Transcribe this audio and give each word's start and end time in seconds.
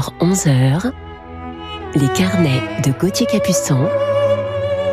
10h-11h, 0.00 0.92
les 1.94 2.08
carnets 2.08 2.62
de 2.84 2.92
Gauthier 2.98 3.26
Capuçon 3.26 3.86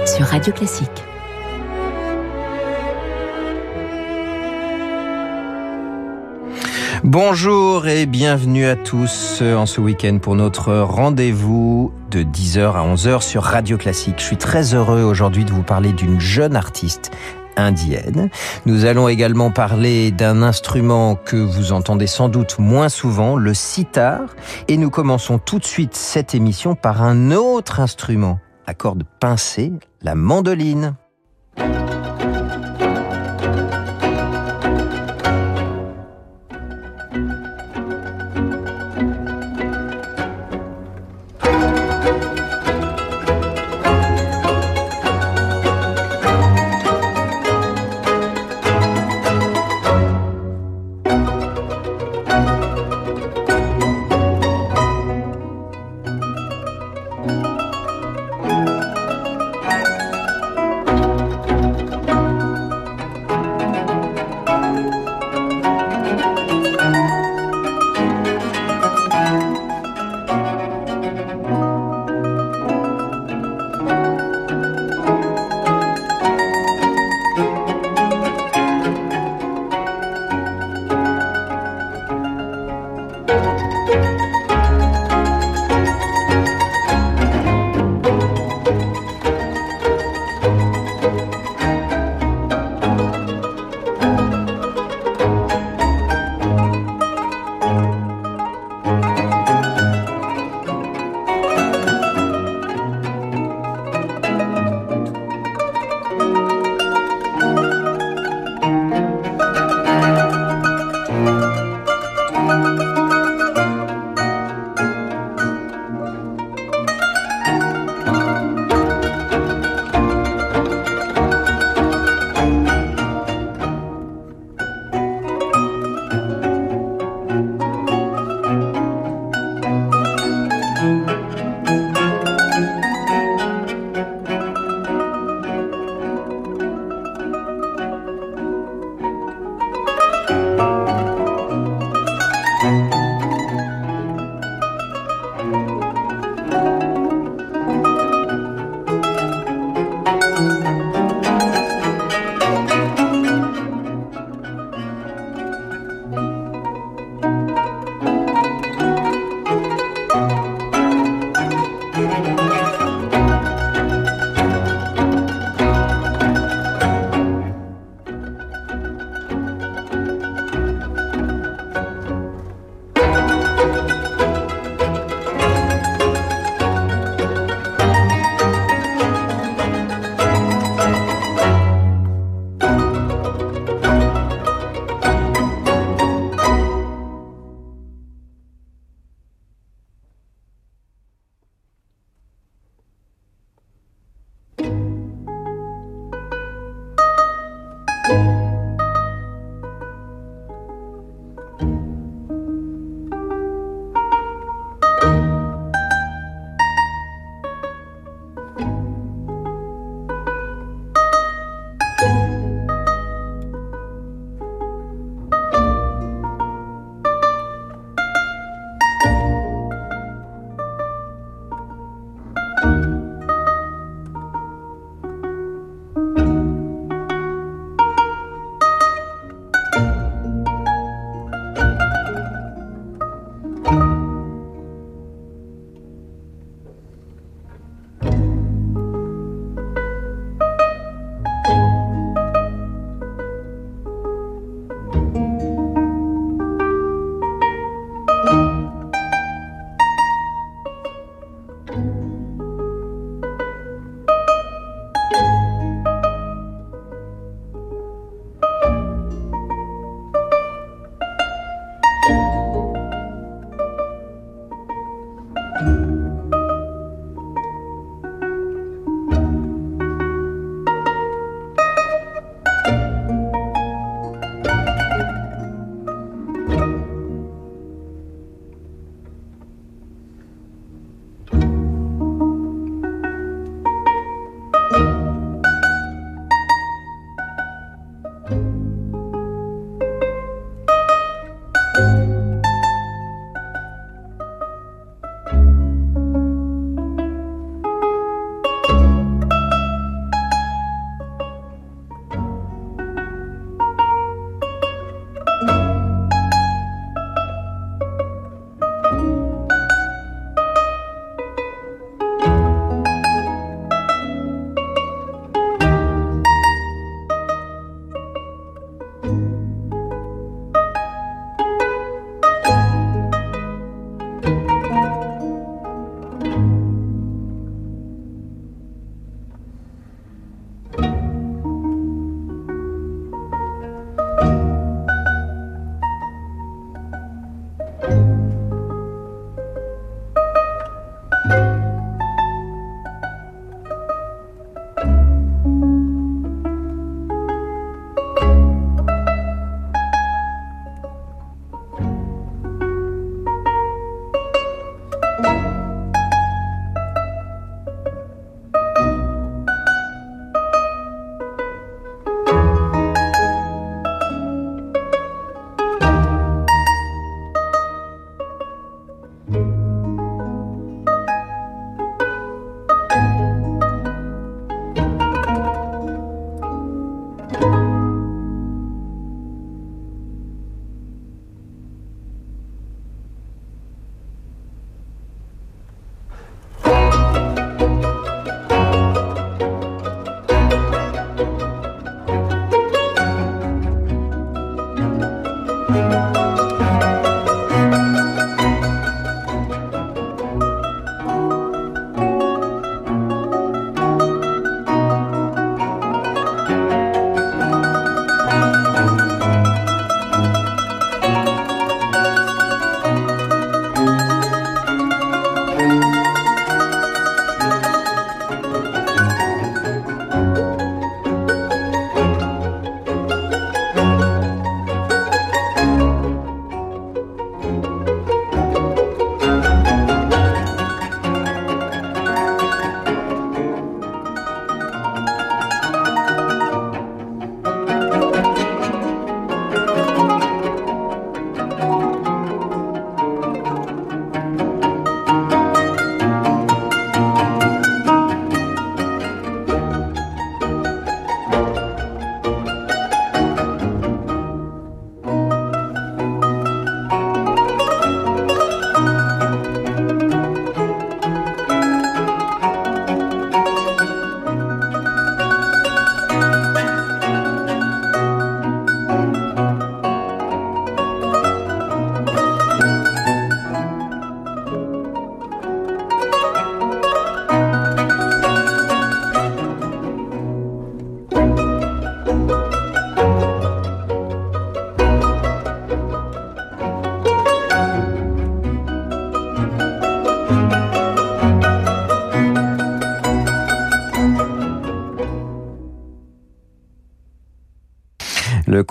sur 0.06 0.26
Radio 0.26 0.52
Classique. 0.52 0.90
Bonjour 7.04 7.88
et 7.88 8.06
bienvenue 8.06 8.66
à 8.66 8.76
tous 8.76 9.42
en 9.42 9.66
ce 9.66 9.80
week-end 9.80 10.18
pour 10.22 10.36
notre 10.36 10.74
rendez-vous 10.74 11.94
de 12.12 12.24
10h 12.24 12.74
à 12.74 12.94
11h 12.94 13.22
sur 13.22 13.44
Radio 13.44 13.78
Classique. 13.78 14.16
Je 14.18 14.24
suis 14.24 14.38
très 14.38 14.74
heureux 14.74 15.04
aujourd'hui 15.04 15.46
de 15.46 15.52
vous 15.52 15.64
parler 15.64 15.94
d'une 15.94 16.20
jeune 16.20 16.56
artiste 16.56 17.12
indienne. 17.58 18.30
Nous 18.66 18.86
allons 18.86 19.08
également 19.08 19.52
parler 19.52 20.12
d'un 20.12 20.42
instrument 20.42 21.16
que 21.16 21.36
vous 21.36 21.72
entendez 21.72 22.08
sans 22.08 22.30
doute 22.30 22.60
moins 22.60 22.90
souvent, 22.90 23.36
le 23.36 23.54
sitar. 23.54 24.36
Et 24.68 24.78
nous 24.78 24.90
commençons 24.90 25.40
tout 25.40 25.60
de 25.60 25.66
suite 25.66 25.96
cette 25.96 26.34
émission 26.36 26.76
par 26.76 27.02
un 27.02 27.32
autre 27.32 27.80
instrument 27.80 28.40
à 28.66 28.74
cordes 28.74 29.04
pincées, 29.20 29.74
la 30.02 30.16
mandoline. 30.16 30.96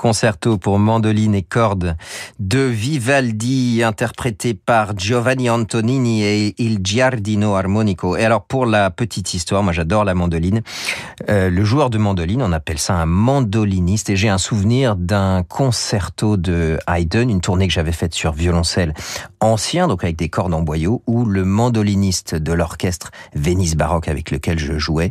Concerto 0.06 0.56
pour 0.56 0.78
mandoline 0.78 1.34
et 1.34 1.42
cordes 1.42 1.96
de 2.38 2.60
Vivaldi, 2.60 3.82
interprété 3.82 4.54
par 4.54 4.96
Giovanni 4.96 5.50
Antonini 5.50 6.22
et 6.22 6.54
Il 6.58 6.78
Giardino 6.84 7.56
Armonico. 7.56 8.16
Et 8.16 8.24
alors, 8.24 8.44
pour 8.44 8.66
la 8.66 8.90
petite 8.90 9.34
histoire, 9.34 9.64
moi 9.64 9.72
j'adore 9.72 10.04
la 10.04 10.14
mandoline. 10.14 10.62
Euh, 11.28 11.50
le 11.50 11.64
joueur 11.64 11.90
de 11.90 11.98
mandoline, 11.98 12.40
on 12.40 12.52
appelle 12.52 12.78
ça 12.78 12.94
un 12.94 13.06
mandoliniste. 13.06 14.08
Et 14.08 14.14
j'ai 14.14 14.28
un 14.28 14.38
souvenir 14.38 14.94
d'un 14.94 15.42
concerto 15.42 16.36
de 16.36 16.78
Haydn, 16.86 17.28
une 17.28 17.40
tournée 17.40 17.66
que 17.66 17.74
j'avais 17.74 17.90
faite 17.90 18.14
sur 18.14 18.30
violoncelle 18.30 18.94
ancien, 19.40 19.88
donc 19.88 20.04
avec 20.04 20.14
des 20.14 20.28
cordes 20.28 20.54
en 20.54 20.62
boyau, 20.62 21.02
où 21.08 21.24
le 21.24 21.44
mandoliniste 21.44 22.36
de 22.36 22.52
l'orchestre 22.52 23.10
Venise 23.34 23.74
Baroque 23.74 24.06
avec 24.06 24.30
lequel 24.30 24.60
je 24.60 24.78
jouais 24.78 25.10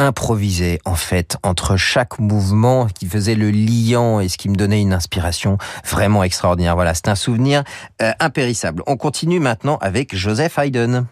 improvisé 0.00 0.80
en 0.84 0.94
fait 0.94 1.36
entre 1.42 1.76
chaque 1.76 2.18
mouvement 2.18 2.86
qui 2.86 3.06
faisait 3.06 3.34
le 3.34 3.50
liant 3.50 4.20
et 4.20 4.28
ce 4.28 4.38
qui 4.38 4.48
me 4.48 4.56
donnait 4.56 4.80
une 4.80 4.92
inspiration 4.92 5.58
vraiment 5.84 6.22
extraordinaire. 6.22 6.74
Voilà, 6.74 6.94
c'est 6.94 7.08
un 7.08 7.14
souvenir 7.14 7.64
euh, 8.02 8.12
impérissable. 8.18 8.82
On 8.86 8.96
continue 8.96 9.40
maintenant 9.40 9.76
avec 9.80 10.16
Joseph 10.16 10.58
Haydn. 10.58 11.04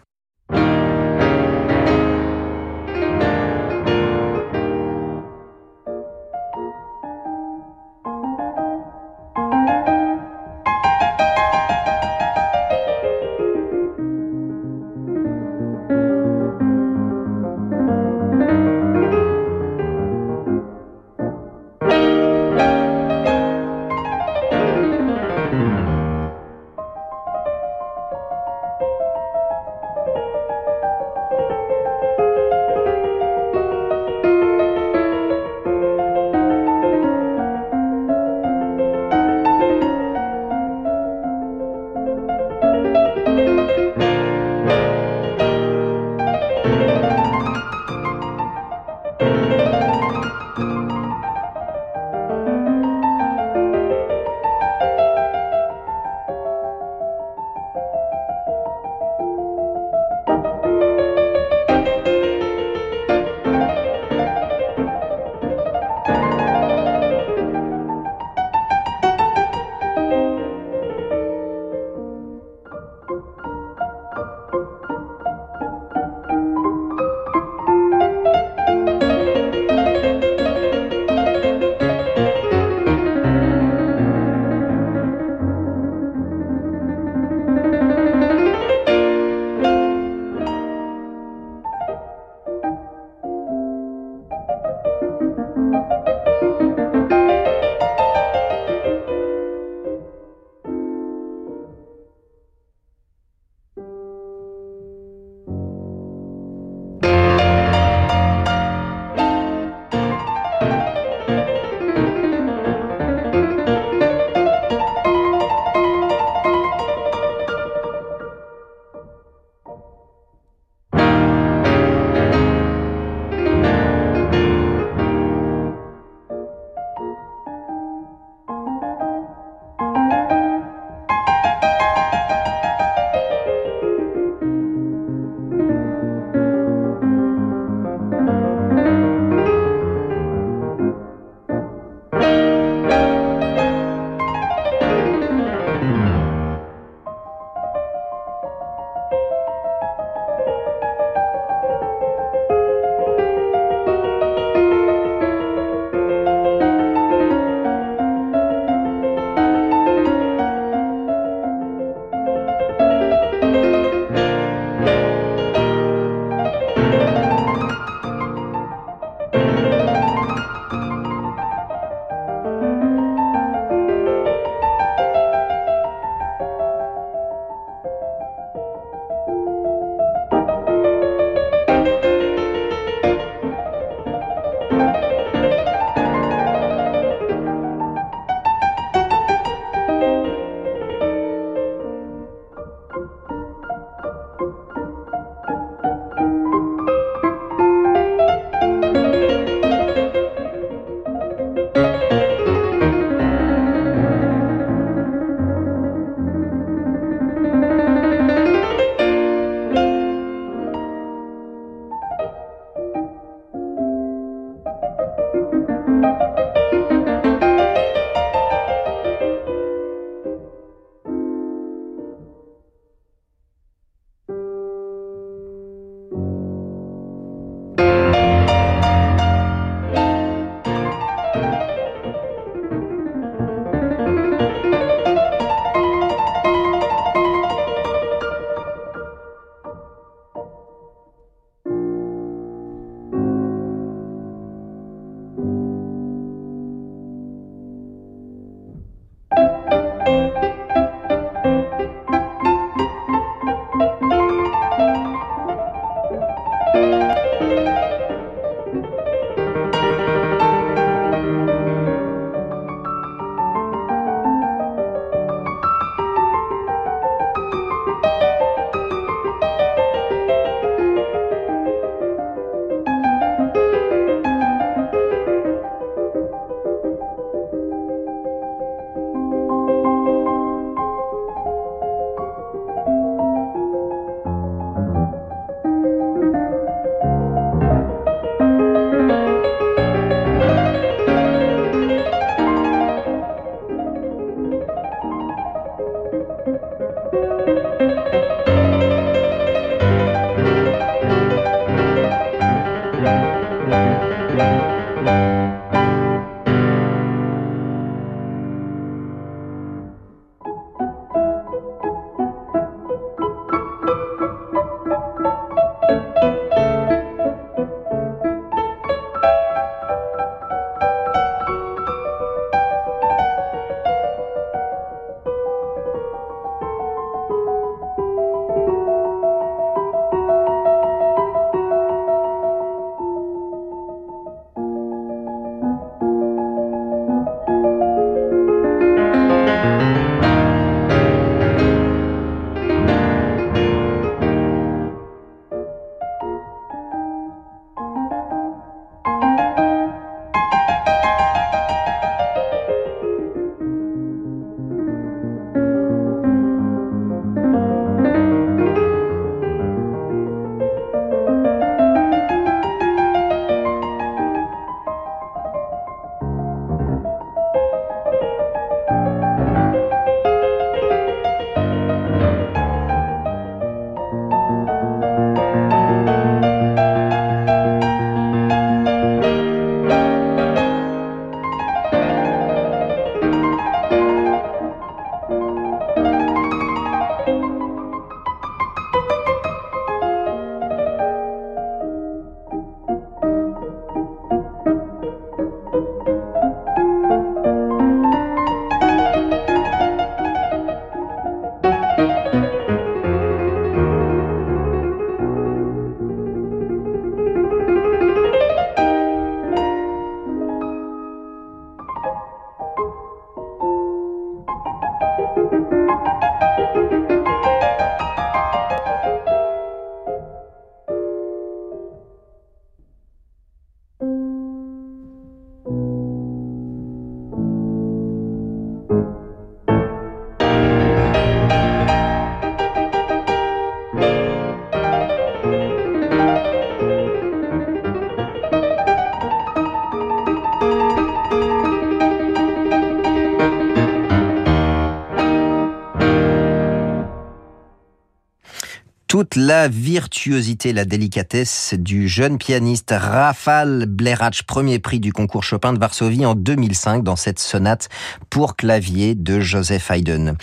La 449.39 449.69
virtuosité, 449.69 450.73
la 450.73 450.83
délicatesse 450.83 451.73
du 451.77 452.09
jeune 452.09 452.37
pianiste 452.37 452.93
Rafal 452.95 453.85
Blerach, 453.85 454.43
premier 454.45 454.79
prix 454.79 454.99
du 454.99 455.13
concours 455.13 455.43
Chopin 455.43 455.71
de 455.71 455.79
Varsovie 455.79 456.25
en 456.25 456.35
2005 456.35 457.03
dans 457.03 457.15
cette 457.15 457.39
sonate 457.39 457.87
pour 458.29 458.57
clavier 458.57 459.15
de 459.15 459.39
Joseph 459.39 459.91
Haydn. 459.91 460.33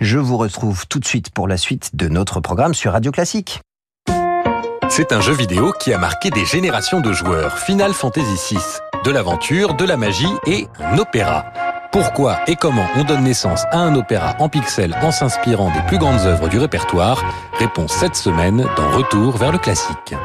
Je 0.00 0.18
vous 0.18 0.38
retrouve 0.38 0.86
tout 0.86 0.98
de 0.98 1.04
suite 1.04 1.28
pour 1.30 1.48
la 1.48 1.58
suite 1.58 1.90
de 1.94 2.08
notre 2.08 2.40
programme 2.40 2.72
sur 2.72 2.92
Radio 2.92 3.12
Classique. 3.12 3.60
C'est 4.88 5.12
un 5.12 5.20
jeu 5.20 5.34
vidéo 5.34 5.74
qui 5.78 5.92
a 5.92 5.98
marqué 5.98 6.30
des 6.30 6.46
générations 6.46 7.00
de 7.00 7.12
joueurs. 7.12 7.58
Final 7.58 7.92
Fantasy 7.92 8.54
VI. 8.54 8.60
De 9.06 9.12
l'aventure, 9.12 9.74
de 9.74 9.84
la 9.84 9.96
magie 9.96 10.26
et 10.48 10.66
un 10.80 10.98
opéra. 10.98 11.44
Pourquoi 11.92 12.40
et 12.48 12.56
comment 12.56 12.88
on 12.96 13.04
donne 13.04 13.22
naissance 13.22 13.62
à 13.70 13.78
un 13.78 13.94
opéra 13.94 14.34
en 14.40 14.48
pixels 14.48 14.96
en 15.00 15.12
s'inspirant 15.12 15.70
des 15.70 15.80
plus 15.86 15.96
grandes 15.96 16.26
œuvres 16.26 16.48
du 16.48 16.58
répertoire? 16.58 17.24
Réponse 17.56 17.92
cette 17.92 18.16
semaine 18.16 18.66
dans 18.76 18.90
Retour 18.90 19.36
vers 19.36 19.52
le 19.52 19.58
classique. 19.58 20.16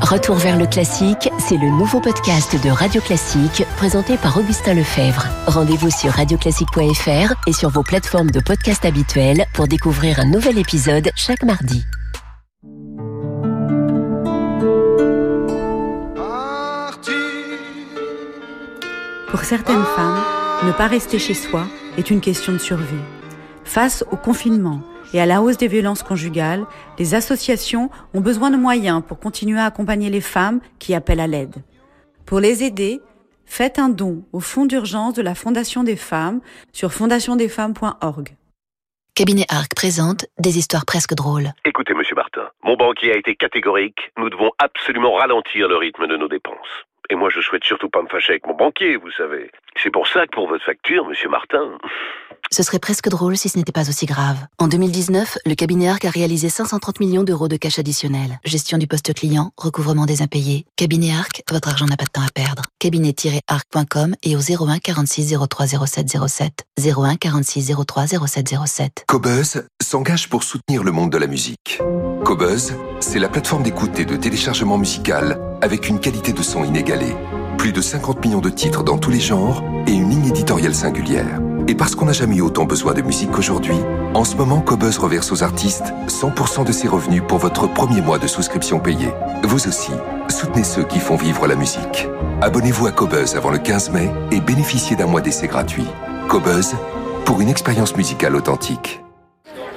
Retour 0.00 0.34
vers 0.34 0.58
le 0.58 0.66
classique, 0.66 1.30
c'est 1.38 1.56
le 1.56 1.68
nouveau 1.68 2.00
podcast 2.00 2.60
de 2.64 2.70
Radio 2.70 3.00
Classique 3.00 3.64
présenté 3.76 4.16
par 4.16 4.36
Augustin 4.36 4.74
Lefebvre. 4.74 5.28
Rendez-vous 5.46 5.90
sur 5.90 6.10
radioclassique.fr 6.10 7.34
et 7.46 7.52
sur 7.52 7.70
vos 7.70 7.84
plateformes 7.84 8.32
de 8.32 8.40
podcast 8.40 8.84
habituelles 8.84 9.46
pour 9.54 9.68
découvrir 9.68 10.18
un 10.18 10.26
nouvel 10.26 10.58
épisode 10.58 11.08
chaque 11.14 11.44
mardi. 11.44 11.86
Pour 19.42 19.48
certaines 19.48 19.84
femmes, 19.96 20.22
ne 20.68 20.70
pas 20.70 20.86
rester 20.86 21.18
chez 21.18 21.34
soi 21.34 21.66
est 21.98 22.10
une 22.10 22.20
question 22.20 22.52
de 22.52 22.58
survie. 22.58 23.02
Face 23.64 24.04
au 24.12 24.16
confinement 24.16 24.82
et 25.12 25.20
à 25.20 25.26
la 25.26 25.42
hausse 25.42 25.56
des 25.56 25.66
violences 25.66 26.04
conjugales, 26.04 26.64
les 27.00 27.16
associations 27.16 27.90
ont 28.14 28.20
besoin 28.20 28.52
de 28.52 28.56
moyens 28.56 29.02
pour 29.04 29.18
continuer 29.18 29.58
à 29.58 29.64
accompagner 29.64 30.10
les 30.10 30.20
femmes 30.20 30.60
qui 30.78 30.94
appellent 30.94 31.18
à 31.18 31.26
l'aide. 31.26 31.56
Pour 32.24 32.38
les 32.38 32.62
aider, 32.62 33.00
faites 33.44 33.80
un 33.80 33.88
don 33.88 34.24
au 34.32 34.38
fonds 34.38 34.64
d'urgence 34.64 35.14
de 35.14 35.22
la 35.22 35.34
Fondation 35.34 35.82
des 35.82 35.96
femmes 35.96 36.40
sur 36.72 36.92
fondationdesfemmes.org. 36.92 38.36
Cabinet 39.16 39.46
Arc 39.48 39.74
présente 39.74 40.24
des 40.38 40.56
histoires 40.56 40.86
presque 40.86 41.14
drôles. 41.14 41.50
Écoutez, 41.64 41.94
monsieur 41.94 42.14
Martin, 42.14 42.48
mon 42.62 42.76
banquier 42.76 43.12
a 43.12 43.18
été 43.18 43.34
catégorique. 43.34 44.12
Nous 44.16 44.30
devons 44.30 44.52
absolument 44.58 45.14
ralentir 45.14 45.66
le 45.66 45.78
rythme 45.78 46.06
de 46.06 46.16
nos 46.16 46.28
dépenses. 46.28 46.86
Et 47.10 47.14
moi, 47.14 47.28
je 47.30 47.40
souhaite 47.40 47.64
surtout 47.64 47.88
pas 47.88 48.02
me 48.02 48.08
fâcher 48.08 48.32
avec 48.32 48.46
mon 48.46 48.54
banquier, 48.54 48.96
vous 48.96 49.10
savez. 49.16 49.50
C'est 49.82 49.90
pour 49.90 50.06
ça 50.06 50.26
que 50.26 50.32
pour 50.32 50.48
votre 50.48 50.64
facture, 50.64 51.06
monsieur 51.06 51.28
Martin. 51.28 51.78
Ce 52.50 52.62
serait 52.62 52.78
presque 52.78 53.08
drôle 53.08 53.36
si 53.36 53.48
ce 53.48 53.56
n'était 53.56 53.72
pas 53.72 53.88
aussi 53.88 54.04
grave. 54.04 54.36
En 54.58 54.68
2019, 54.68 55.38
le 55.46 55.54
cabinet 55.54 55.88
ARC 55.88 56.04
a 56.04 56.10
réalisé 56.10 56.48
530 56.48 57.00
millions 57.00 57.22
d'euros 57.22 57.48
de 57.48 57.56
cash 57.56 57.78
additionnel. 57.78 58.38
Gestion 58.44 58.78
du 58.78 58.86
poste 58.86 59.14
client, 59.14 59.52
recouvrement 59.56 60.04
des 60.04 60.20
impayés. 60.22 60.66
Cabinet 60.76 61.12
ARC, 61.14 61.42
votre 61.50 61.68
argent 61.68 61.86
n'a 61.86 61.96
pas 61.96 62.04
de 62.04 62.10
temps 62.10 62.22
à 62.26 62.30
perdre. 62.34 62.62
Cabinet-arc.com 62.78 64.14
et 64.22 64.36
au 64.36 64.40
01 64.40 64.78
46 64.78 65.34
03 65.48 65.66
07 65.86 66.08
07. 66.28 66.64
01 66.78 67.16
46 67.16 67.72
03 67.86 68.06
07 68.26 68.54
07. 68.66 69.04
Cobuzz 69.06 69.66
s'engage 69.92 70.30
pour 70.30 70.42
soutenir 70.42 70.84
le 70.84 70.90
monde 70.90 71.10
de 71.10 71.18
la 71.18 71.26
musique. 71.26 71.78
Cobuzz, 72.24 72.72
c'est 73.00 73.18
la 73.18 73.28
plateforme 73.28 73.62
d'écoute 73.62 73.98
et 73.98 74.06
de 74.06 74.16
téléchargement 74.16 74.78
musical 74.78 75.38
avec 75.60 75.86
une 75.86 76.00
qualité 76.00 76.32
de 76.32 76.42
son 76.42 76.64
inégalée. 76.64 77.14
Plus 77.58 77.74
de 77.74 77.82
50 77.82 78.24
millions 78.24 78.40
de 78.40 78.48
titres 78.48 78.84
dans 78.84 78.96
tous 78.96 79.10
les 79.10 79.20
genres 79.20 79.62
et 79.86 79.92
une 79.92 80.08
ligne 80.08 80.28
éditoriale 80.28 80.74
singulière. 80.74 81.42
Et 81.68 81.74
parce 81.74 81.94
qu'on 81.94 82.06
n'a 82.06 82.14
jamais 82.14 82.36
eu 82.36 82.40
autant 82.40 82.64
besoin 82.64 82.94
de 82.94 83.02
musique 83.02 83.32
qu'aujourd'hui, 83.32 83.76
en 84.14 84.24
ce 84.24 84.34
moment, 84.34 84.62
Cobuzz 84.62 84.96
reverse 84.96 85.30
aux 85.30 85.42
artistes 85.42 85.92
100% 86.08 86.64
de 86.64 86.72
ses 86.72 86.88
revenus 86.88 87.22
pour 87.28 87.36
votre 87.36 87.66
premier 87.66 88.00
mois 88.00 88.18
de 88.18 88.26
souscription 88.26 88.80
payée. 88.80 89.12
Vous 89.44 89.68
aussi, 89.68 89.92
soutenez 90.30 90.64
ceux 90.64 90.84
qui 90.84 91.00
font 91.00 91.16
vivre 91.16 91.46
la 91.46 91.54
musique. 91.54 92.08
Abonnez-vous 92.40 92.86
à 92.86 92.92
Cobuzz 92.92 93.36
avant 93.36 93.50
le 93.50 93.58
15 93.58 93.90
mai 93.90 94.10
et 94.30 94.40
bénéficiez 94.40 94.96
d'un 94.96 95.06
mois 95.06 95.20
d'essai 95.20 95.48
gratuit. 95.48 95.86
Cobuzz, 96.28 96.76
pour 97.26 97.42
une 97.42 97.50
expérience 97.50 97.94
musicale 97.94 98.36
authentique. 98.36 99.02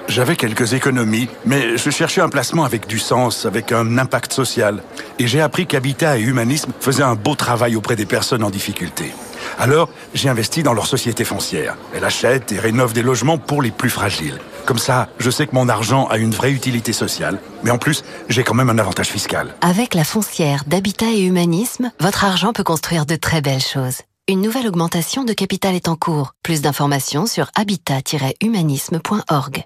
J'avais 0.07 0.35
quelques 0.35 0.73
économies, 0.73 1.27
mais 1.45 1.77
je 1.77 1.89
cherchais 1.89 2.21
un 2.21 2.29
placement 2.29 2.63
avec 2.63 2.87
du 2.87 2.99
sens, 2.99 3.45
avec 3.45 3.71
un 3.71 3.97
impact 3.97 4.33
social. 4.33 4.83
Et 5.19 5.27
j'ai 5.27 5.41
appris 5.41 5.65
qu'Habitat 5.65 6.19
et 6.19 6.21
Humanisme 6.21 6.71
faisaient 6.79 7.03
un 7.03 7.15
beau 7.15 7.35
travail 7.35 7.75
auprès 7.75 7.95
des 7.95 8.05
personnes 8.05 8.43
en 8.43 8.49
difficulté. 8.49 9.11
Alors, 9.57 9.89
j'ai 10.13 10.29
investi 10.29 10.63
dans 10.63 10.73
leur 10.73 10.85
société 10.85 11.23
foncière. 11.23 11.75
Elle 11.93 12.05
achète 12.05 12.51
et 12.51 12.59
rénove 12.59 12.93
des 12.93 13.01
logements 13.01 13.37
pour 13.37 13.61
les 13.61 13.71
plus 13.71 13.89
fragiles. 13.89 14.39
Comme 14.65 14.77
ça, 14.77 15.09
je 15.19 15.29
sais 15.29 15.47
que 15.47 15.55
mon 15.55 15.69
argent 15.69 16.07
a 16.07 16.17
une 16.17 16.31
vraie 16.31 16.51
utilité 16.51 16.93
sociale, 16.93 17.39
mais 17.63 17.71
en 17.71 17.77
plus, 17.77 18.03
j'ai 18.29 18.43
quand 18.43 18.53
même 18.53 18.69
un 18.69 18.79
avantage 18.79 19.07
fiscal. 19.07 19.55
Avec 19.61 19.93
la 19.93 20.03
foncière 20.03 20.63
d'Habitat 20.67 21.13
et 21.13 21.23
Humanisme, 21.23 21.91
votre 21.99 22.25
argent 22.25 22.53
peut 22.53 22.63
construire 22.63 23.05
de 23.05 23.15
très 23.15 23.41
belles 23.41 23.61
choses. 23.61 24.01
Une 24.27 24.41
nouvelle 24.41 24.67
augmentation 24.67 25.23
de 25.23 25.33
capital 25.33 25.75
est 25.75 25.87
en 25.87 25.95
cours. 25.95 26.33
Plus 26.41 26.61
d'informations 26.61 27.27
sur 27.27 27.51
habitat-humanisme.org. 27.55 29.65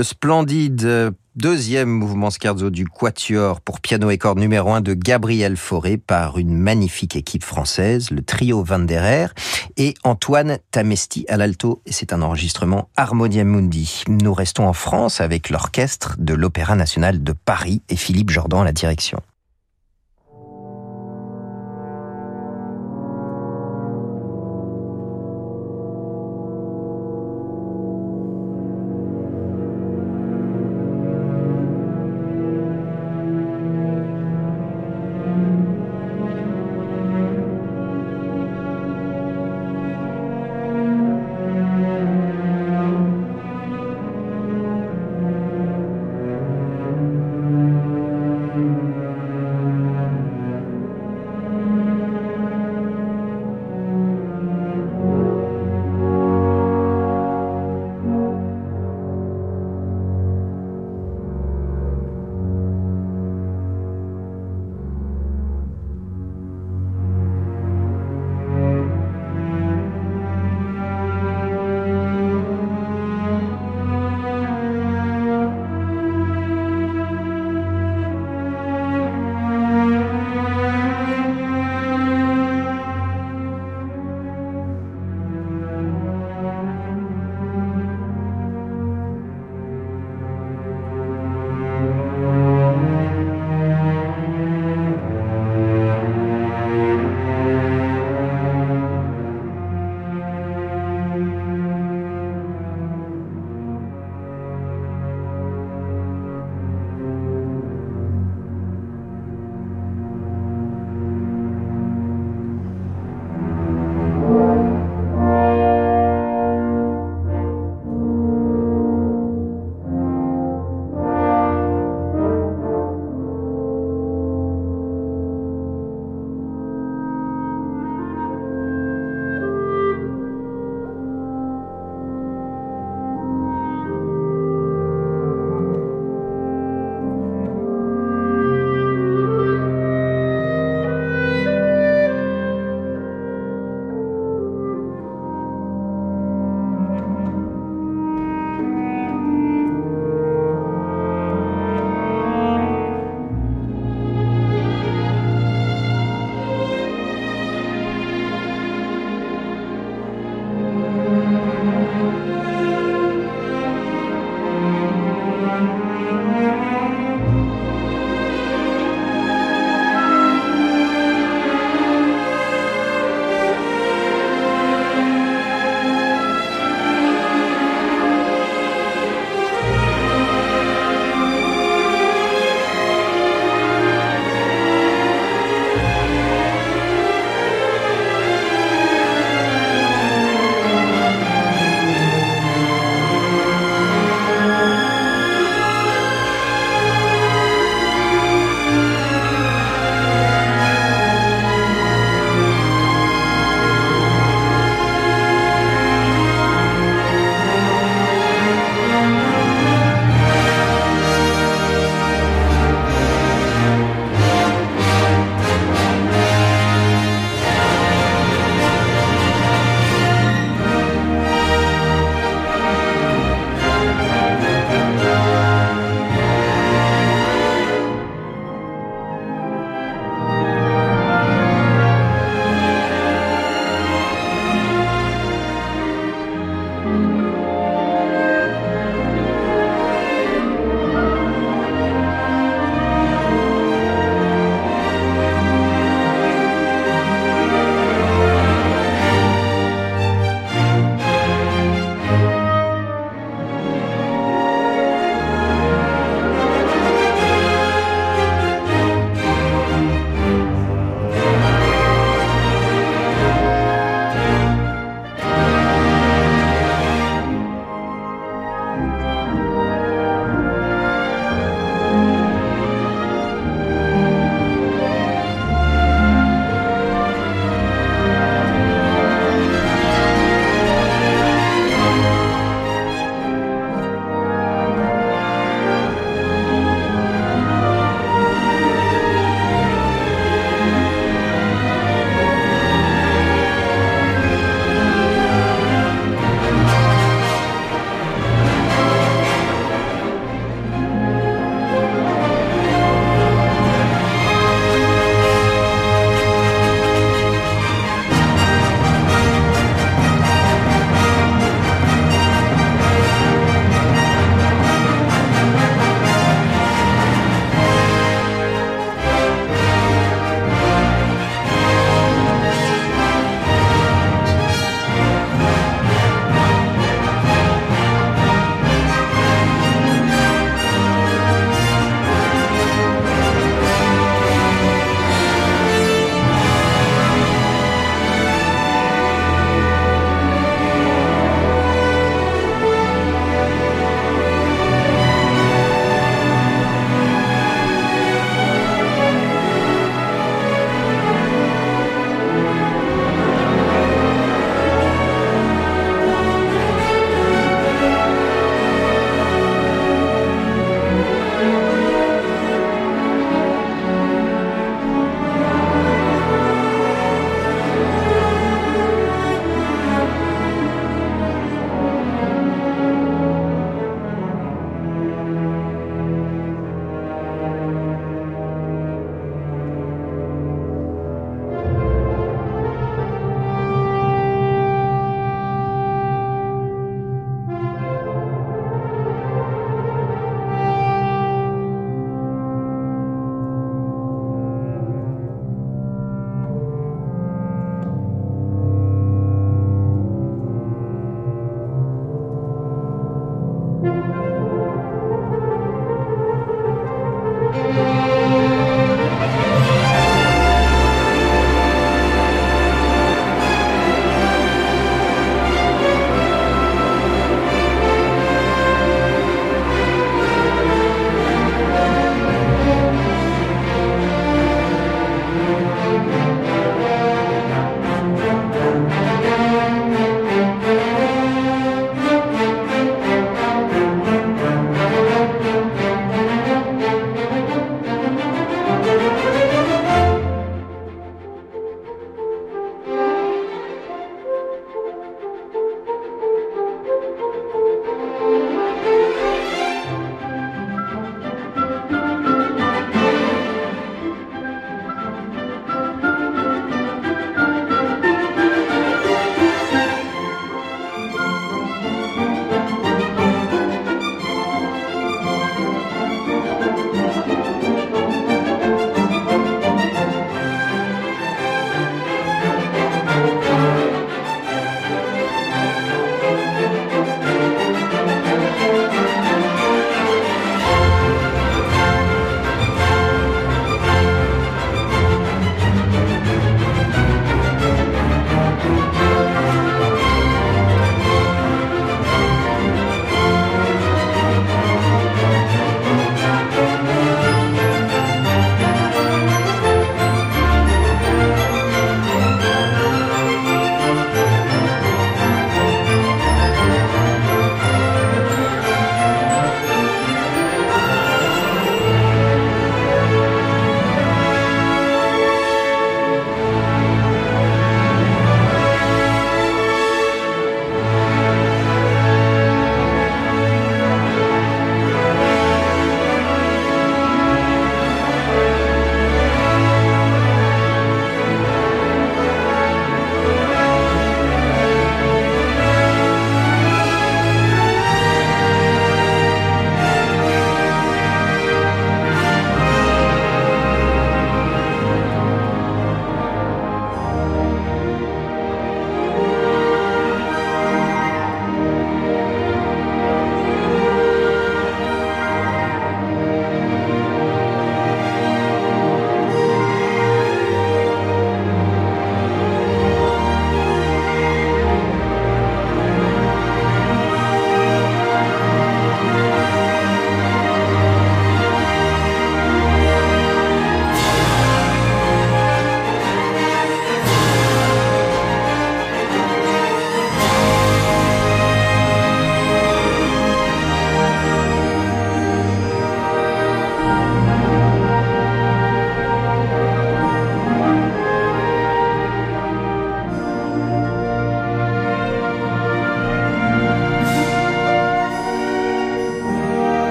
Le 0.00 0.04
splendide 0.04 0.86
euh, 0.86 1.10
deuxième 1.36 1.90
mouvement 1.90 2.30
scherzo 2.30 2.70
du 2.70 2.86
Quatuor 2.86 3.60
pour 3.60 3.80
piano 3.80 4.08
et 4.08 4.16
cordes 4.16 4.38
numéro 4.38 4.70
1 4.70 4.80
de 4.80 4.94
Gabriel 4.94 5.58
Fauré 5.58 5.98
par 5.98 6.38
une 6.38 6.56
magnifique 6.56 7.16
équipe 7.16 7.44
française, 7.44 8.10
le 8.10 8.22
trio 8.22 8.64
Van 8.64 8.78
der 8.78 9.04
Air 9.04 9.34
et 9.76 9.92
Antoine 10.02 10.56
Tamesti 10.70 11.26
à 11.28 11.36
l'alto. 11.36 11.82
Et 11.84 11.92
c'est 11.92 12.14
un 12.14 12.22
enregistrement 12.22 12.88
Harmonia 12.96 13.44
Mundi. 13.44 14.04
Nous 14.08 14.32
restons 14.32 14.66
en 14.66 14.72
France 14.72 15.20
avec 15.20 15.50
l'orchestre 15.50 16.16
de 16.18 16.32
l'Opéra 16.32 16.76
National 16.76 17.22
de 17.22 17.34
Paris 17.34 17.82
et 17.90 17.96
Philippe 17.96 18.30
Jordan 18.30 18.62
à 18.62 18.64
la 18.64 18.72
direction. 18.72 19.20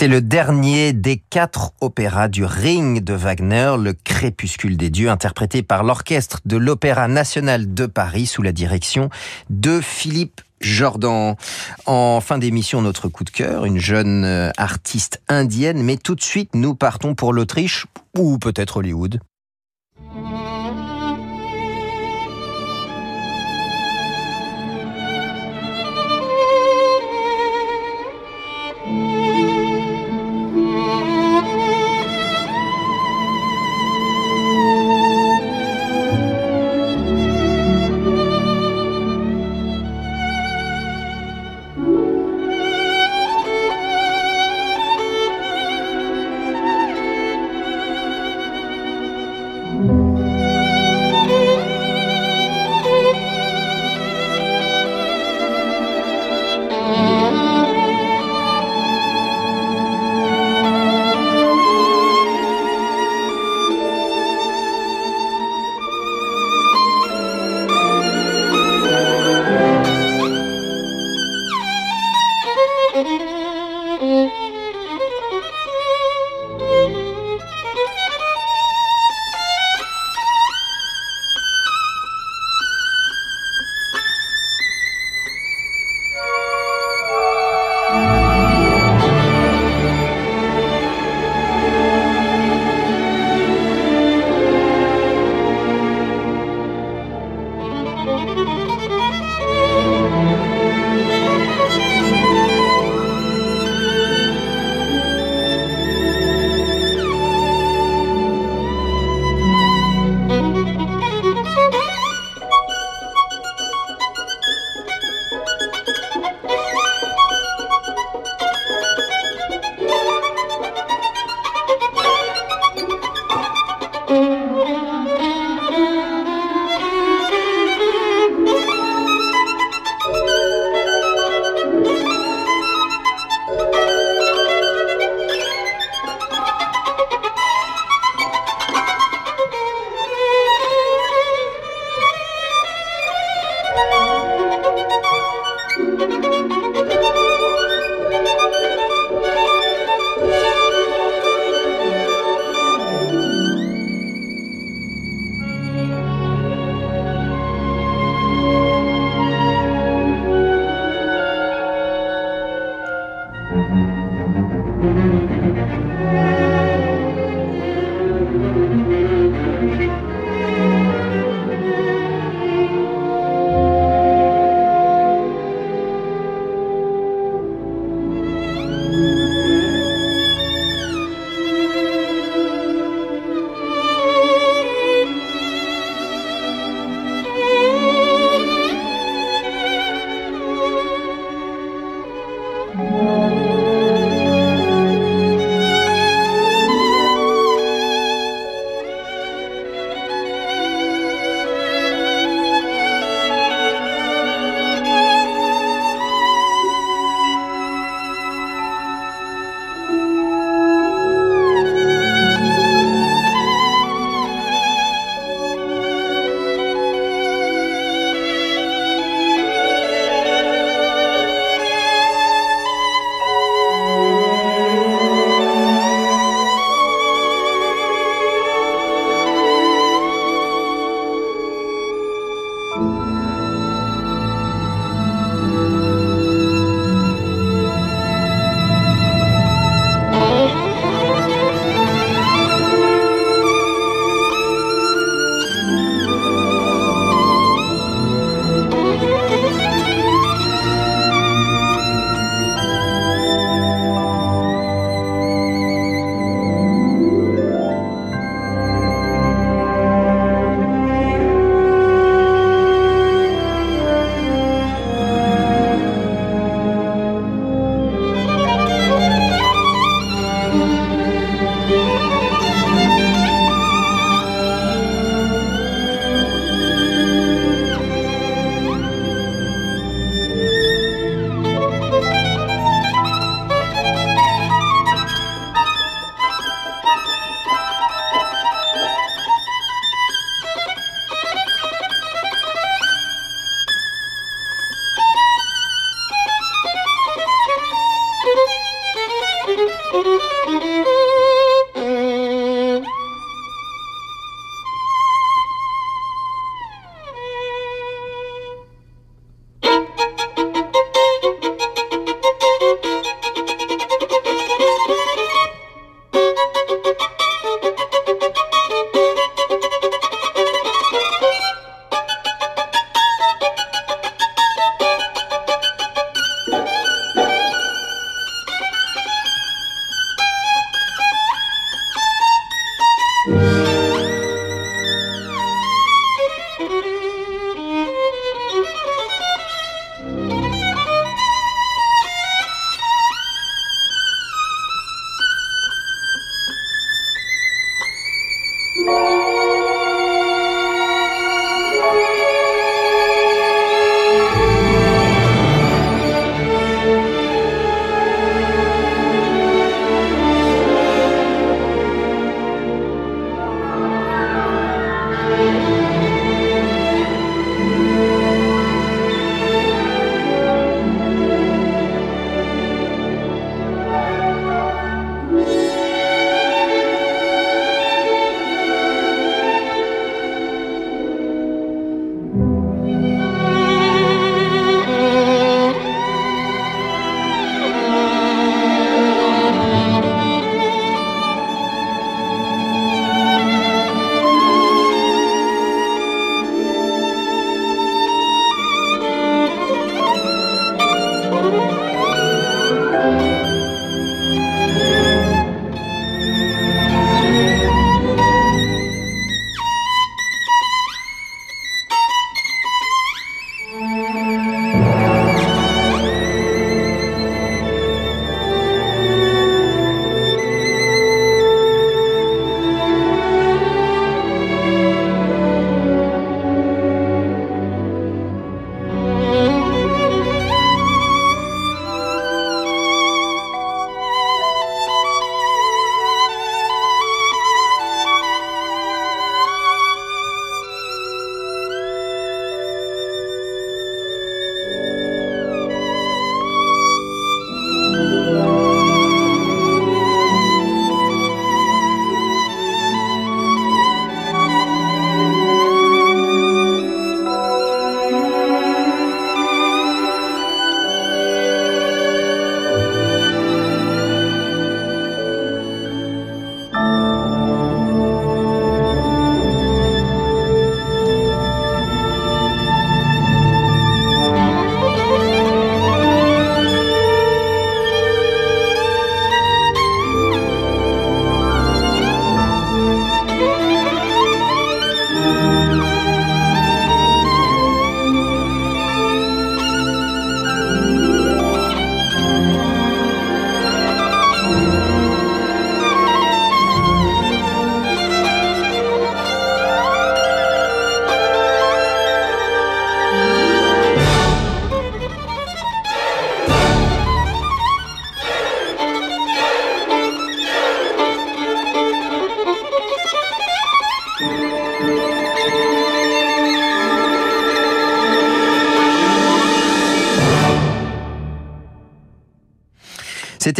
C'était 0.00 0.14
le 0.14 0.22
dernier 0.22 0.94
des 0.94 1.18
quatre 1.18 1.72
opéras 1.82 2.28
du 2.28 2.42
Ring 2.42 3.04
de 3.04 3.12
Wagner, 3.12 3.74
le 3.78 3.92
Crépuscule 3.92 4.78
des 4.78 4.88
dieux, 4.88 5.10
interprété 5.10 5.62
par 5.62 5.84
l'orchestre 5.84 6.40
de 6.46 6.56
l'Opéra 6.56 7.06
national 7.06 7.74
de 7.74 7.84
Paris 7.84 8.24
sous 8.24 8.40
la 8.40 8.52
direction 8.52 9.10
de 9.50 9.82
Philippe 9.82 10.40
Jordan. 10.62 11.36
En 11.84 12.22
fin 12.22 12.38
d'émission, 12.38 12.80
notre 12.80 13.08
coup 13.08 13.24
de 13.24 13.30
cœur, 13.30 13.66
une 13.66 13.78
jeune 13.78 14.24
euh, 14.24 14.50
artiste 14.56 15.20
indienne, 15.28 15.82
mais 15.82 15.98
tout 15.98 16.14
de 16.14 16.22
suite, 16.22 16.54
nous 16.54 16.74
partons 16.74 17.14
pour 17.14 17.34
l'Autriche 17.34 17.86
ou 18.16 18.38
peut-être 18.38 18.78
Hollywood. 18.78 19.20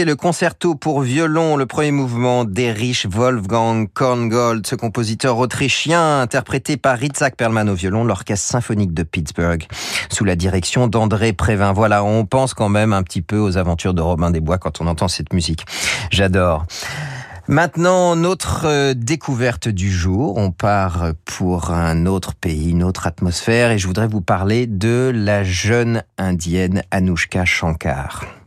Le 0.07 0.17
concerto 0.17 0.75
pour 0.75 1.03
violon, 1.03 1.57
le 1.57 1.67
premier 1.67 1.91
mouvement 1.91 2.47
d'Erich 2.47 3.07
Wolfgang 3.11 3.87
Korngold, 3.93 4.67
ce 4.67 4.75
compositeur 4.75 5.37
autrichien 5.37 6.23
interprété 6.23 6.79
par 6.79 7.03
Itzhak 7.03 7.37
Perlman 7.37 7.69
au 7.69 7.75
violon, 7.75 8.05
l'orchestre 8.05 8.47
symphonique 8.47 8.95
de 8.95 9.03
Pittsburgh, 9.03 9.67
sous 10.09 10.25
la 10.25 10.37
direction 10.37 10.87
d'André 10.87 11.35
Prévin. 11.35 11.75
Voilà, 11.75 12.03
on 12.03 12.25
pense 12.25 12.55
quand 12.55 12.71
même 12.71 12.95
un 12.95 13.03
petit 13.03 13.21
peu 13.21 13.37
aux 13.37 13.59
aventures 13.59 13.93
de 13.93 14.01
Robin 14.01 14.31
des 14.31 14.41
Bois 14.41 14.57
quand 14.57 14.81
on 14.81 14.87
entend 14.87 15.09
cette 15.09 15.35
musique. 15.35 15.67
J'adore. 16.11 16.65
Maintenant, 17.47 18.17
notre 18.17 18.67
euh, 18.67 18.95
découverte 18.95 19.69
du 19.69 19.91
jour. 19.91 20.39
On 20.39 20.51
part 20.51 21.13
pour 21.27 21.73
un 21.73 22.07
autre 22.07 22.35
pays, 22.35 22.71
une 22.71 22.85
autre 22.85 23.07
atmosphère 23.07 23.71
et 23.71 23.79
je 23.79 23.87
voudrais 23.87 24.09
vous 24.09 24.23
parler 24.23 24.67
de 24.67 25.13
la 25.15 25.45
jeune 25.45 26.05
indienne 26.17 26.85
Anushka 26.91 27.45
Shankar. 27.45 28.40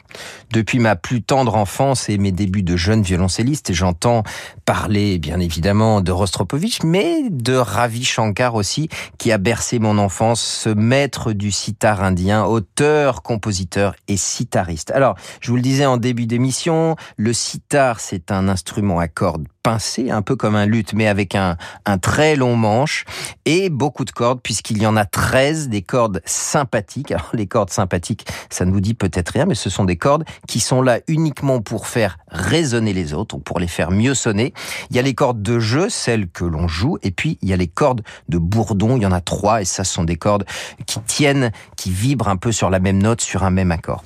Depuis 0.51 0.79
ma 0.79 0.95
plus 0.95 1.21
tendre 1.21 1.55
enfance 1.55 2.09
et 2.09 2.17
mes 2.17 2.31
débuts 2.31 2.63
de 2.63 2.75
jeune 2.75 3.01
violoncelliste, 3.01 3.73
j'entends 3.73 4.23
parler 4.65 5.17
bien 5.17 5.39
évidemment 5.39 6.01
de 6.01 6.11
Rostropovitch, 6.11 6.83
mais 6.83 7.29
de 7.29 7.55
Ravi 7.55 8.03
Shankar 8.03 8.55
aussi, 8.55 8.89
qui 9.17 9.31
a 9.31 9.37
bercé 9.37 9.79
mon 9.79 9.97
enfance, 9.97 10.41
ce 10.41 10.69
maître 10.69 11.33
du 11.33 11.51
sitar 11.51 12.03
indien, 12.03 12.45
auteur, 12.45 13.21
compositeur 13.21 13.95
et 14.07 14.17
sitariste. 14.17 14.91
Alors, 14.91 15.15
je 15.41 15.49
vous 15.49 15.55
le 15.55 15.61
disais 15.61 15.85
en 15.85 15.97
début 15.97 16.25
d'émission, 16.25 16.95
le 17.17 17.33
sitar, 17.33 17.99
c'est 17.99 18.31
un 18.31 18.47
instrument 18.47 18.99
à 18.99 19.07
cordes 19.07 19.47
pincé, 19.63 20.11
un 20.11 20.21
peu 20.21 20.35
comme 20.35 20.55
un 20.55 20.65
luth, 20.65 20.93
mais 20.93 21.07
avec 21.07 21.35
un, 21.35 21.57
un 21.85 21.97
très 21.97 22.35
long 22.35 22.55
manche 22.55 23.05
et 23.45 23.69
beaucoup 23.69 24.05
de 24.05 24.11
cordes, 24.11 24.41
puisqu'il 24.41 24.81
y 24.81 24.85
en 24.85 24.97
a 24.97 25.05
13, 25.05 25.69
des 25.69 25.81
cordes 25.81 26.21
sympathiques. 26.25 27.11
Alors, 27.11 27.29
les 27.33 27.47
cordes 27.47 27.69
sympathiques, 27.69 28.27
ça 28.49 28.65
ne 28.65 28.71
vous 28.71 28.81
dit 28.81 28.93
peut-être 28.93 29.29
rien, 29.29 29.45
mais 29.45 29.55
ce 29.55 29.69
sont 29.69 29.85
des 29.85 29.95
cordes 29.95 30.25
qui 30.47 30.59
sont 30.59 30.81
là 30.81 30.99
uniquement 31.07 31.61
pour 31.61 31.87
faire 31.87 32.17
résonner 32.27 32.93
les 32.93 33.13
autres, 33.13 33.35
ou 33.35 33.39
pour 33.39 33.59
les 33.59 33.67
faire 33.67 33.91
mieux 33.91 34.13
sonner. 34.13 34.53
Il 34.89 34.95
y 34.95 34.99
a 34.99 35.01
les 35.01 35.15
cordes 35.15 35.41
de 35.41 35.59
jeu, 35.59 35.89
celles 35.89 36.27
que 36.29 36.43
l'on 36.43 36.67
joue, 36.67 36.97
et 37.01 37.11
puis 37.11 37.37
il 37.41 37.49
y 37.49 37.53
a 37.53 37.57
les 37.57 37.67
cordes 37.67 38.03
de 38.29 38.37
bourdon, 38.37 38.97
il 38.97 39.03
y 39.03 39.05
en 39.05 39.11
a 39.11 39.21
trois, 39.21 39.61
et 39.61 39.65
ça 39.65 39.83
ce 39.83 39.93
sont 39.93 40.03
des 40.03 40.17
cordes 40.17 40.45
qui 40.85 40.99
tiennent, 41.01 41.51
qui 41.77 41.91
vibrent 41.91 42.27
un 42.27 42.37
peu 42.37 42.51
sur 42.51 42.69
la 42.69 42.79
même 42.79 43.01
note, 43.01 43.21
sur 43.21 43.43
un 43.43 43.51
même 43.51 43.71
accord. 43.71 44.03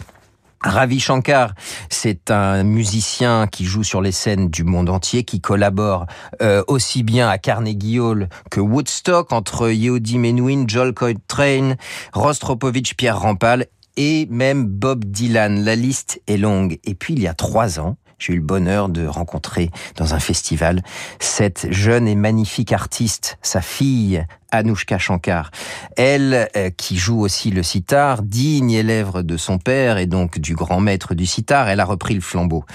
Ravi 0.64 1.00
Shankar, 1.00 1.54
c'est 1.90 2.32
un 2.32 2.64
musicien 2.64 3.46
qui 3.48 3.66
joue 3.66 3.84
sur 3.84 4.02
les 4.02 4.12
scènes 4.12 4.50
du 4.50 4.64
monde 4.64 4.90
entier, 4.90 5.24
qui 5.24 5.40
collabore 5.40 6.08
euh, 6.42 6.64
aussi 6.68 7.04
bien 7.04 7.30
à 7.30 7.38
Carnegie 7.38 8.00
Hall 8.00 8.28
que 8.50 8.60
Woodstock 8.60 9.32
entre 9.34 9.70
Yehudi 9.70 10.18
Menuhin, 10.18 10.66
Joel 10.68 10.94
Coltrane, 10.94 11.78
Rostropovich, 12.14 12.96
Pierre 12.96 13.20
Rampal 13.20 13.68
et 13.98 14.28
même 14.32 14.66
Bob 14.66 15.06
Dylan. 15.06 15.64
La 15.64 15.76
liste 15.76 16.22
est 16.28 16.38
longue. 16.38 16.80
Et 16.86 16.96
puis 16.96 17.14
il 17.14 17.22
y 17.22 17.28
a 17.28 17.36
trois 17.36 17.80
ans, 17.80 17.98
j'ai 18.18 18.34
eu 18.34 18.38
le 18.38 18.42
bonheur 18.42 18.90
de 18.90 19.06
rencontrer 19.06 19.70
dans 19.96 20.16
un 20.16 20.20
festival 20.20 20.82
cette 21.20 21.72
jeune 21.72 22.08
et 22.08 22.16
magnifique 22.16 22.74
artiste, 22.74 23.38
sa 23.44 23.62
fille 23.62 24.26
Anushka 24.52 24.98
Shankar. 24.98 25.52
Elle, 25.96 26.50
euh, 26.56 26.70
qui 26.70 26.98
joue 26.98 27.22
aussi 27.22 27.52
le 27.52 27.64
sitar, 27.64 28.22
digne 28.22 28.72
élève 28.72 29.22
de 29.24 29.38
son 29.38 29.58
père 29.58 29.98
et 29.98 30.06
donc 30.06 30.40
du 30.40 30.56
grand 30.56 30.80
maître 30.80 31.16
du 31.16 31.26
sitar, 31.26 31.70
elle 31.70 31.80
a 31.80 31.86
repris 31.86 32.14
le 32.14 32.22
flambeau. 32.22 32.66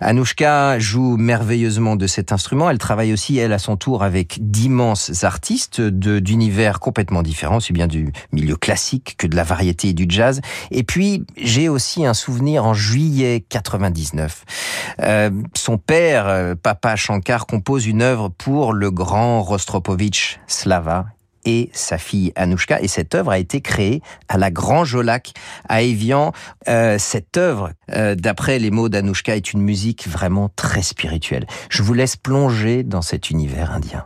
Anushka 0.00 0.78
joue 0.78 1.16
merveilleusement 1.16 1.96
de 1.96 2.06
cet 2.06 2.32
instrument. 2.32 2.70
Elle 2.70 2.78
travaille 2.78 3.12
aussi, 3.12 3.38
elle, 3.38 3.52
à 3.52 3.58
son 3.58 3.76
tour, 3.76 4.02
avec 4.02 4.38
d'immenses 4.40 5.24
artistes 5.24 5.80
d'univers 5.80 6.80
complètement 6.80 7.22
différents, 7.22 7.56
aussi 7.56 7.72
bien 7.72 7.86
du 7.86 8.12
milieu 8.32 8.56
classique 8.56 9.16
que 9.18 9.26
de 9.26 9.36
la 9.36 9.44
variété 9.44 9.88
et 9.88 9.92
du 9.92 10.06
jazz. 10.08 10.40
Et 10.70 10.82
puis, 10.82 11.24
j'ai 11.36 11.68
aussi 11.68 12.04
un 12.06 12.14
souvenir 12.14 12.64
en 12.64 12.74
juillet 12.74 13.44
99. 13.48 14.44
Euh, 15.00 15.30
son 15.54 15.78
père, 15.78 16.26
euh, 16.26 16.54
Papa 16.60 16.96
Shankar, 16.96 17.46
compose 17.46 17.86
une 17.86 18.02
œuvre 18.02 18.28
pour 18.28 18.72
le 18.72 18.90
grand 18.90 19.42
Rostropovitch 19.42 20.38
Slava 20.46 20.95
et 21.46 21.70
sa 21.72 21.96
fille 21.96 22.32
Anouchka. 22.36 22.82
Et 22.82 22.88
cette 22.88 23.14
œuvre 23.14 23.30
a 23.30 23.38
été 23.38 23.62
créée 23.62 24.02
à 24.28 24.36
la 24.36 24.50
Grand 24.50 24.84
Jolac 24.84 25.32
à 25.68 25.82
Evian. 25.82 26.32
Euh, 26.68 26.98
cette 26.98 27.36
œuvre, 27.36 27.70
euh, 27.92 28.14
d'après 28.14 28.58
les 28.58 28.70
mots 28.70 28.88
d'Anouchka, 28.88 29.36
est 29.36 29.52
une 29.52 29.62
musique 29.62 30.06
vraiment 30.08 30.50
très 30.54 30.82
spirituelle. 30.82 31.46
Je 31.70 31.82
vous 31.82 31.94
laisse 31.94 32.16
plonger 32.16 32.82
dans 32.82 33.02
cet 33.02 33.30
univers 33.30 33.72
indien. 33.72 34.04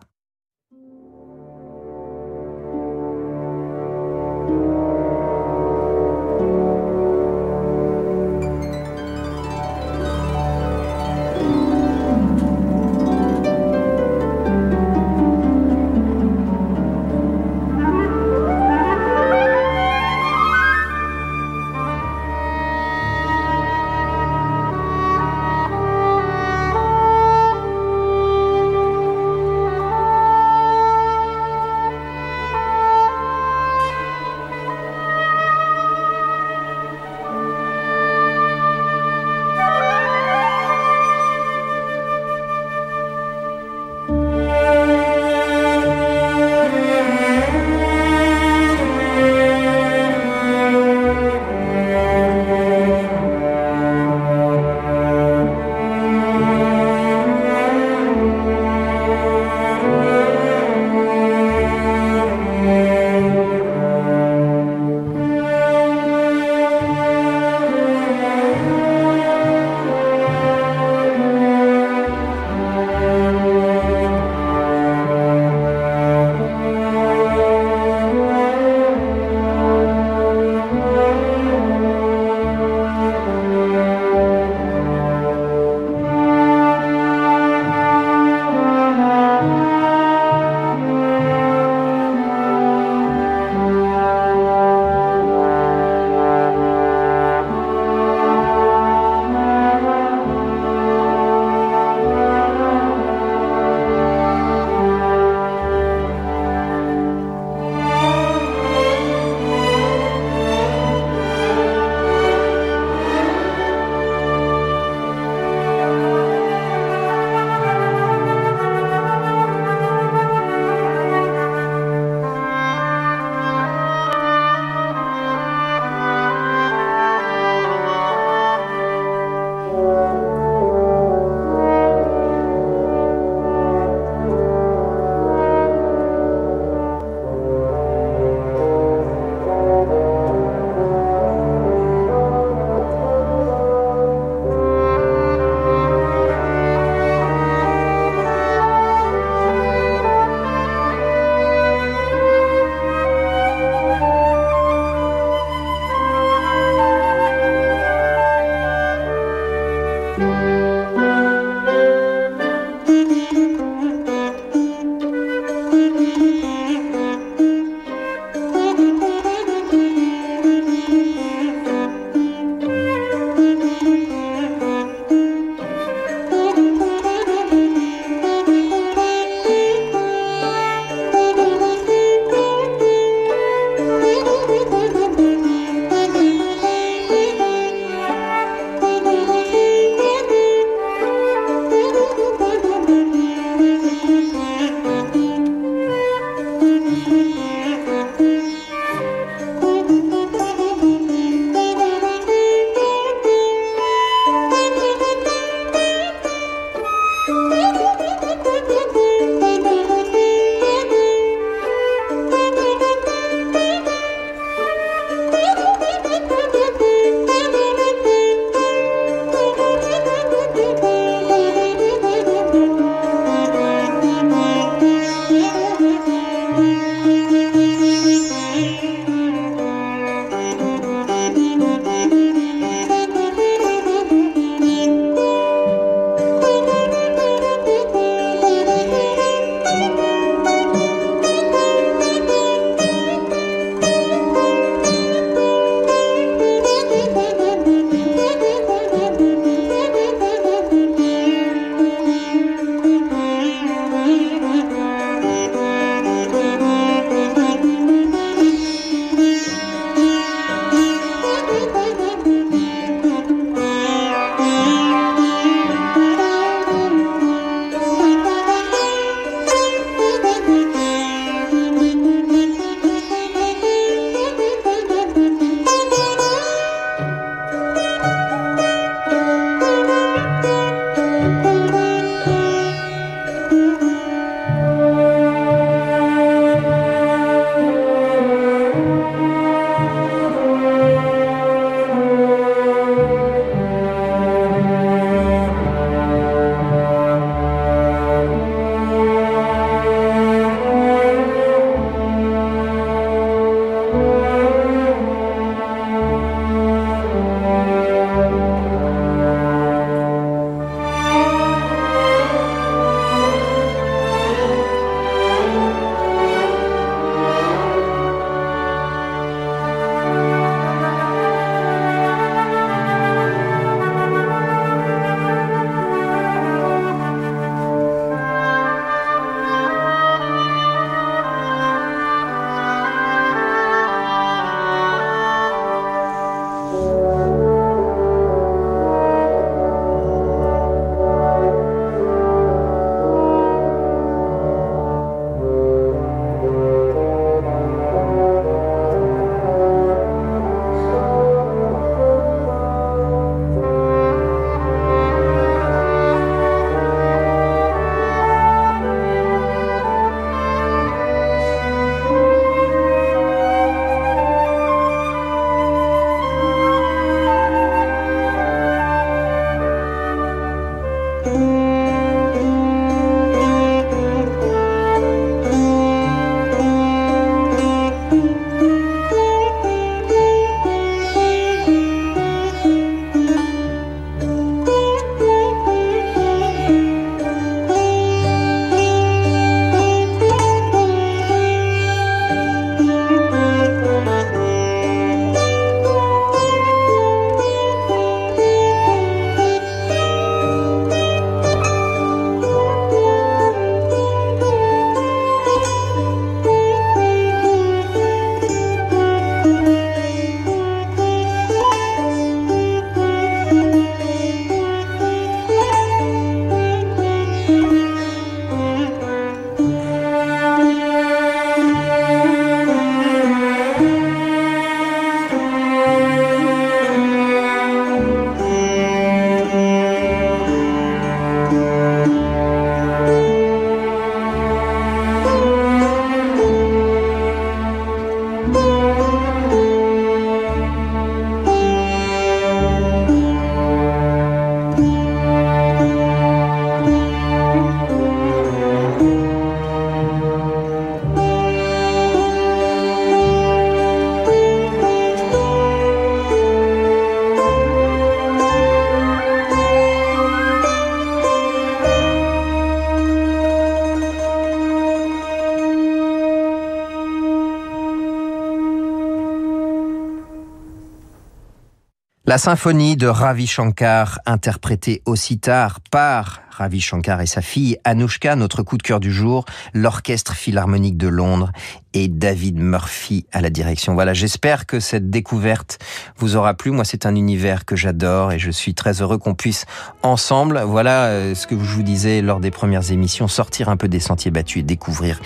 La 472.31 472.39
symphonie 472.39 472.97
de 472.97 473.09
Ravi 473.09 473.49
Shankar, 473.49 474.21
interprétée 474.25 475.03
aussi 475.05 475.41
tard 475.41 475.81
par 475.91 476.43
Ravi 476.53 476.81
Shankar 476.81 477.21
et 477.21 477.27
sa 477.27 477.43
fille 477.43 477.77
Anushka, 477.83 478.37
notre 478.37 478.63
coup 478.63 478.79
de 478.79 478.85
cœur 478.85 479.01
du 479.01 479.11
jour, 479.11 479.47
l'Orchestre 479.75 480.35
Philharmonique 480.35 480.97
de 480.97 481.09
Londres 481.09 481.51
et 481.95 482.09
David 482.09 482.59
Murphy 482.59 483.27
à 483.33 483.41
la 483.41 483.51
direction. 483.51 483.95
Voilà, 483.95 484.15
j'espère 484.15 484.67
que 484.67 484.81
cette 484.81 485.11
découverte 485.11 485.79
vous 486.17 486.37
aura 486.37 486.55
plu. 486.55 486.71
Moi, 486.71 486.85
c'est 486.85 487.07
un 487.07 487.15
univers 487.15 487.65
que 487.65 487.77
j'adore 487.77 488.33
et 488.33 488.39
je 488.39 488.51
suis 488.51 488.75
très 488.75 489.03
heureux 489.03 489.19
qu'on 489.19 489.35
puisse 489.35 489.67
ensemble, 490.03 490.63
voilà 490.67 491.07
euh, 491.07 491.35
ce 491.35 491.47
que 491.47 491.55
je 491.55 491.75
vous 491.75 491.83
disais 491.83 492.23
lors 492.23 492.41
des 492.41 492.51
premières 492.51 492.93
émissions, 492.93 493.29
sortir 493.29 493.69
un 493.69 493.77
peu 493.77 493.89
des 493.89 494.01
sentiers 494.01 494.31
battus 494.31 494.61
et 494.61 494.65
découvrir 494.65 495.21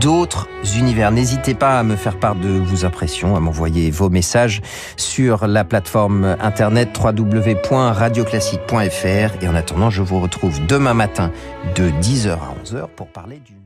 d'autres 0.00 0.48
univers. 0.76 1.10
N'hésitez 1.10 1.54
pas 1.54 1.78
à 1.78 1.82
me 1.82 1.96
faire 1.96 2.18
part 2.18 2.34
de 2.34 2.48
vos 2.48 2.84
impressions, 2.84 3.36
à 3.36 3.40
m'envoyer 3.40 3.90
vos 3.90 4.10
messages 4.10 4.62
sur 4.96 5.46
la 5.46 5.64
plateforme 5.64 6.36
internet 6.40 6.98
www.radioclassique.fr 6.98 9.42
et 9.42 9.48
en 9.48 9.54
attendant, 9.54 9.90
je 9.90 10.02
vous 10.02 10.20
retrouve 10.20 10.64
demain 10.66 10.94
matin 10.94 11.30
de 11.74 11.90
10h 11.90 12.32
à 12.32 12.54
11h 12.64 12.88
pour 12.94 13.08
parler 13.08 13.40
d'une 13.44 13.65